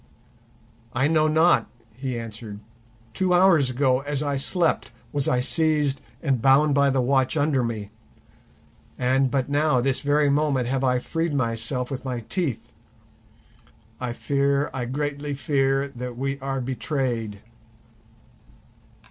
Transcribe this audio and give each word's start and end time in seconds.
"I 0.93 1.07
know 1.07 1.27
not," 1.27 1.69
he 1.91 2.17
answered; 2.17 2.59
"two 3.13 3.35
hours 3.35 3.69
ago, 3.69 3.99
as 3.99 4.23
I 4.23 4.35
slept, 4.35 4.91
was 5.13 5.27
I 5.27 5.41
seized 5.41 6.01
and 6.23 6.41
bound 6.41 6.73
by 6.73 6.89
the 6.89 7.01
watch 7.03 7.37
under 7.37 7.63
me, 7.63 7.91
and 8.97 9.29
but 9.29 9.47
now, 9.47 9.79
this 9.79 10.01
very 10.01 10.27
moment, 10.27 10.65
have 10.67 10.83
I 10.83 10.97
freed 10.97 11.35
myself 11.35 11.91
with 11.91 12.03
my 12.03 12.21
teeth. 12.21 12.71
I 13.99 14.11
fear, 14.11 14.71
I 14.73 14.85
greatly 14.85 15.35
fear, 15.35 15.87
that 15.89 16.17
we 16.17 16.39
are 16.39 16.61
betrayed." 16.61 17.43